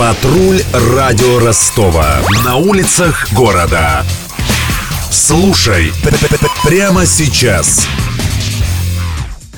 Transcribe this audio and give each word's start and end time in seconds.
Патруль 0.00 0.62
радио 0.72 1.40
Ростова. 1.40 2.22
На 2.42 2.56
улицах 2.56 3.30
города. 3.34 4.02
Слушай 5.10 5.92
прямо 6.64 7.04
сейчас. 7.04 7.86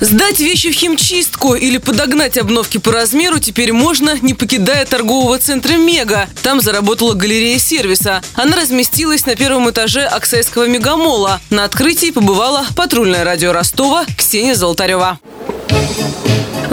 Сдать 0.01 0.41
вещи 0.41 0.69
в 0.69 0.75
химчистку 0.75 1.55
или 1.55 1.77
подогнать 1.77 2.37
обновки 2.37 2.77
по 2.77 2.91
размеру 2.91 3.39
теперь 3.39 3.71
можно, 3.71 4.17
не 4.21 4.33
покидая 4.33 4.85
торгового 4.85 5.39
центра 5.39 5.75
«Мега». 5.75 6.27
Там 6.41 6.59
заработала 6.59 7.13
галерея 7.13 7.57
сервиса. 7.57 8.21
Она 8.33 8.57
разместилась 8.57 9.25
на 9.25 9.37
первом 9.37 9.69
этаже 9.69 10.03
Оксайского 10.03 10.67
мегамола. 10.67 11.39
На 11.51 11.63
открытии 11.63 12.11
побывала 12.11 12.65
патрульное 12.75 13.23
радио 13.23 13.53
Ростова 13.53 14.03
Ксения 14.17 14.55
Золотарева. 14.55 15.19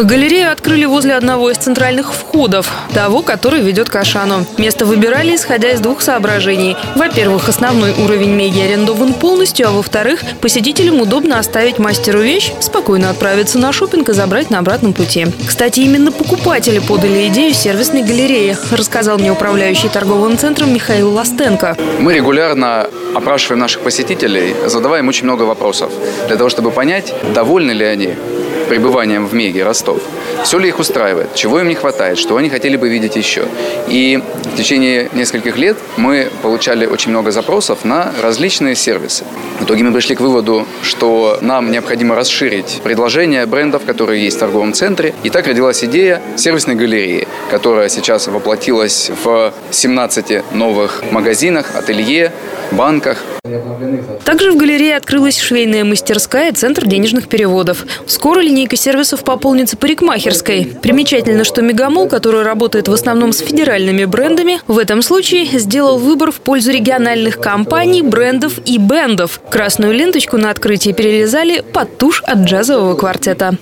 Галерею 0.05 0.51
открыли 0.51 0.87
возле 0.87 1.14
одного 1.14 1.51
из 1.51 1.59
центральных 1.59 2.14
входов, 2.14 2.71
того, 2.95 3.23
который 3.23 3.61
ведет 3.61 3.91
к 3.91 3.97
Ашану. 3.97 4.47
Место 4.56 4.87
выбирали, 4.87 5.37
исходя 5.37 5.70
из 5.70 5.80
двух 5.80 6.01
соображений. 6.01 6.77
Во-первых, 6.97 7.48
основной 7.48 7.92
уровень 7.92 8.30
Меги 8.30 8.61
арендован 8.61 9.15
полностью, 9.15 9.69
а 9.69 9.73
во-вторых, 9.73 10.23
посетителям 10.41 11.01
удобно 11.01 11.39
оставить 11.39 11.78
мастеру 11.78 12.20
вещь, 12.20 12.52
спокойно 12.61 13.11
отправиться 13.11 13.59
на 13.59 13.73
шопинг 13.73 14.09
и 14.09 14.12
забрать 14.12 14.51
на 14.51 14.59
обратном 14.59 14.92
пути. 14.92 15.27
Кстати, 15.47 15.80
именно 15.80 16.12
покупатели 16.12 16.78
подали 16.78 17.28
идею 17.28 17.53
сервисной 17.53 18.03
галереи, 18.03 18.56
рассказал 18.70 19.19
мне 19.19 19.30
управляющий 19.30 19.89
торговым 19.89 20.39
центром 20.39 20.73
Михаил 20.73 21.12
Ластенко. 21.12 21.77
Мы 21.98 22.14
регулярно 22.14 22.89
опрашиваем 23.14 23.61
наших 23.61 23.83
посетителей, 23.83 24.55
задаваем 24.67 25.09
очень 25.09 25.25
много 25.25 25.42
вопросов 25.42 25.92
для 26.27 26.37
того, 26.37 26.48
чтобы 26.48 26.70
понять, 26.70 27.12
довольны 27.34 27.73
ли 27.73 27.84
они 27.84 28.14
пребыванием 28.70 29.27
в 29.27 29.34
Меге 29.34 29.65
Ростов. 29.65 30.01
Все 30.45 30.59
ли 30.60 30.69
их 30.69 30.78
устраивает, 30.78 31.34
чего 31.34 31.59
им 31.59 31.69
не 31.69 31.74
хватает, 31.74 32.19
что 32.19 32.37
они 32.37 32.48
хотели 32.48 32.77
бы 32.77 32.88
видеть 32.88 33.16
еще. 33.16 33.47
И 33.88 34.23
в 34.45 34.56
течение 34.56 35.11
нескольких 35.12 35.59
лет 35.59 35.77
мы 35.97 36.31
получали 36.41 36.86
очень 36.86 37.11
много 37.11 37.33
запросов 37.33 37.84
на 37.84 38.12
различные 38.22 38.77
сервисы. 38.77 39.25
В 39.58 39.64
итоге 39.64 39.83
мы 39.83 39.92
пришли 39.92 40.14
к 40.14 40.20
выводу, 40.20 40.69
что 40.83 41.39
нам 41.41 41.72
необходимо 41.72 42.14
расширить 42.14 42.80
предложение 42.84 43.45
брендов, 43.45 43.83
которые 43.84 44.22
есть 44.22 44.36
в 44.36 44.41
торговом 44.41 44.73
центре. 44.73 45.14
И 45.25 45.30
так 45.30 45.48
родилась 45.48 45.83
идея 45.83 46.23
сервисной 46.36 46.77
галереи, 46.77 47.27
которая 47.50 47.89
сейчас 47.89 48.28
воплотилась 48.28 49.11
в 49.25 49.52
17 49.73 50.55
новых 50.55 51.02
магазинах, 51.11 51.75
ателье, 51.75 52.30
банках. 52.70 53.19
Также 54.25 54.52
в 54.52 54.56
галерее 54.56 54.97
открылась 54.97 55.39
швейная 55.39 55.84
мастерская 55.84 56.50
и 56.50 56.55
центр 56.55 56.86
денежных 56.86 57.28
переводов. 57.28 57.84
Скоро 58.06 58.41
линейка 58.61 58.77
сервисов 58.77 59.25
пополнится 59.25 59.78
парикмахерской. 59.78 60.77
Примечательно, 60.83 61.44
что 61.44 61.62
Мегамол, 61.62 62.08
который 62.08 62.42
работает 62.42 62.89
в 62.89 62.92
основном 62.92 63.33
с 63.33 63.39
федеральными 63.39 64.05
брендами, 64.05 64.61
в 64.67 64.78
этом 64.78 65.00
случае 65.00 65.47
сделал 65.58 65.97
выбор 65.97 66.30
в 66.30 66.41
пользу 66.41 66.70
региональных 66.70 67.41
компаний, 67.41 68.02
брендов 68.02 68.58
и 68.67 68.77
бендов. 68.77 69.41
Красную 69.50 69.94
ленточку 69.94 70.36
на 70.36 70.50
открытии 70.50 70.92
перерезали 70.92 71.61
под 71.61 71.97
тушь 71.97 72.22
от 72.27 72.41
джазового 72.41 72.97
квартета. 72.97 73.56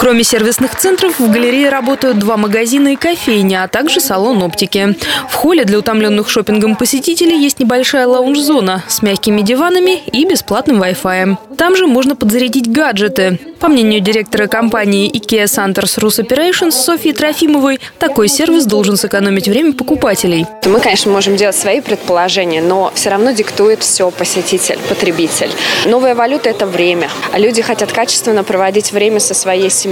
Кроме 0.00 0.24
сервисных 0.24 0.76
центров, 0.76 1.20
в 1.20 1.30
галерее 1.30 1.68
работают 1.68 2.18
два 2.18 2.38
магазина 2.38 2.94
и 2.94 2.96
кофейня, 2.96 3.64
а 3.64 3.68
также 3.68 4.00
салон 4.00 4.42
оптики. 4.42 4.96
В 5.28 5.34
холле 5.34 5.64
для 5.66 5.78
утомленных 5.78 6.30
шопингом 6.30 6.74
посетителей 6.74 7.38
есть 7.38 7.60
небольшая 7.60 8.06
лаунж-зона 8.06 8.82
с 8.88 9.02
мягкими 9.02 9.42
диванами 9.42 9.98
и 10.10 10.24
бесплатным 10.24 10.82
Wi-Fi. 10.82 11.36
Там 11.58 11.76
же 11.76 11.86
можно 11.86 12.16
подзарядить 12.16 12.66
гаджеты. 12.66 13.38
По 13.60 13.68
мнению 13.68 14.00
директора 14.00 14.46
компании 14.46 15.12
IKEA 15.12 15.44
Santers 15.44 15.98
Rus 15.98 16.24
Operations 16.24 16.70
Софьи 16.70 17.12
Трофимовой, 17.12 17.78
такой 17.98 18.28
сервис 18.28 18.64
должен 18.64 18.96
сэкономить 18.96 19.48
время 19.48 19.74
покупателей. 19.74 20.46
Мы, 20.64 20.80
конечно, 20.80 21.12
можем 21.12 21.36
делать 21.36 21.56
свои 21.56 21.82
предположения, 21.82 22.62
но 22.62 22.90
все 22.94 23.10
равно 23.10 23.32
диктует 23.32 23.82
все 23.82 24.10
посетитель, 24.10 24.78
потребитель. 24.88 25.50
Новая 25.84 26.14
валюта– 26.14 26.48
это 26.50 26.64
время. 26.64 27.10
А 27.34 27.38
люди 27.38 27.60
хотят 27.60 27.92
качественно 27.92 28.44
проводить 28.44 28.92
время 28.92 29.20
со 29.20 29.34
своей 29.34 29.68
семьей. 29.68 29.89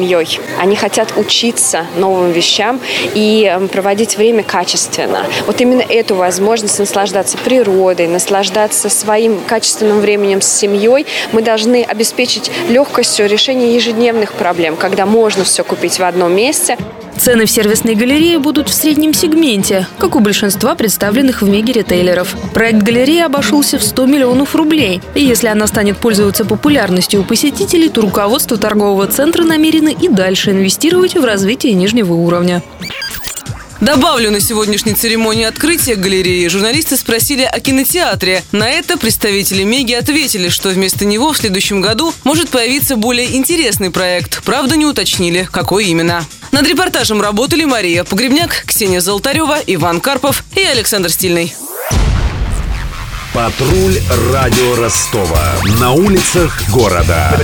Они 0.58 0.76
хотят 0.76 1.12
учиться 1.16 1.86
новым 1.96 2.32
вещам 2.32 2.80
и 3.14 3.44
эм, 3.44 3.68
проводить 3.68 4.16
время 4.16 4.42
качественно. 4.42 5.24
Вот 5.46 5.60
именно 5.60 5.82
эту 5.82 6.14
возможность 6.14 6.78
наслаждаться 6.78 7.38
природой, 7.38 8.06
наслаждаться 8.06 8.88
своим 8.88 9.40
качественным 9.40 10.00
временем 10.00 10.40
с 10.40 10.48
семьей 10.48 11.06
мы 11.32 11.42
должны 11.42 11.82
обеспечить 11.82 12.50
легкостью 12.68 13.28
решения 13.28 13.74
ежедневных 13.74 14.32
проблем, 14.34 14.76
когда 14.76 15.06
можно 15.06 15.44
все 15.44 15.64
купить 15.64 15.98
в 15.98 16.04
одном 16.04 16.34
месте. 16.34 16.76
Цены 17.18 17.46
в 17.46 17.50
сервисной 17.50 17.96
галерее 17.96 18.38
будут 18.38 18.68
в 18.68 18.72
среднем 18.72 19.12
сегменте, 19.12 19.88
как 19.98 20.14
у 20.14 20.20
большинства 20.20 20.76
представленных 20.76 21.42
в 21.42 21.48
Меге 21.48 21.72
ритейлеров. 21.72 22.36
Проект 22.54 22.82
галереи 22.82 23.20
обошелся 23.20 23.78
в 23.78 23.82
100 23.82 24.06
миллионов 24.06 24.54
рублей. 24.54 25.00
И 25.14 25.24
если 25.24 25.48
она 25.48 25.66
станет 25.66 25.98
пользоваться 25.98 26.44
популярностью 26.44 27.20
у 27.20 27.24
посетителей, 27.24 27.88
то 27.88 28.02
руководство 28.02 28.56
торгового 28.56 29.08
центра 29.08 29.42
намерено 29.42 29.88
и 29.88 30.08
дальше 30.08 30.52
инвестировать 30.52 31.16
в 31.16 31.24
развитие 31.24 31.74
нижнего 31.74 32.14
уровня. 32.14 32.62
Добавлю, 33.80 34.30
на 34.32 34.40
сегодняшней 34.40 34.94
церемонии 34.94 35.44
открытия 35.44 35.94
галереи 35.94 36.48
журналисты 36.48 36.96
спросили 36.96 37.42
о 37.42 37.60
кинотеатре. 37.60 38.42
На 38.50 38.68
это 38.68 38.96
представители 38.96 39.62
Меги 39.62 39.92
ответили, 39.92 40.48
что 40.48 40.70
вместо 40.70 41.04
него 41.04 41.32
в 41.32 41.38
следующем 41.38 41.80
году 41.80 42.12
может 42.24 42.48
появиться 42.48 42.96
более 42.96 43.36
интересный 43.36 43.90
проект. 43.90 44.42
Правда, 44.44 44.76
не 44.76 44.84
уточнили, 44.84 45.48
какой 45.50 45.86
именно. 45.86 46.24
Над 46.52 46.66
репортажем 46.66 47.20
работали 47.20 47.64
Мария 47.64 48.04
Погребняк, 48.04 48.64
Ксения 48.66 49.00
Золотарева, 49.00 49.58
Иван 49.66 50.00
Карпов 50.00 50.44
и 50.56 50.62
Александр 50.62 51.10
Стильный. 51.10 51.54
Патруль 53.34 53.98
радио 54.32 54.76
Ростова. 54.76 55.54
На 55.80 55.92
улицах 55.92 56.60
города. 56.70 57.38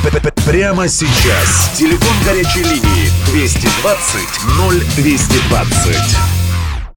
Прямо 0.47 0.89
сейчас. 0.89 1.71
Телефон 1.79 2.17
горячей 2.25 2.65
линии 2.65 3.11
220 3.33 4.21
0220. 4.97 6.44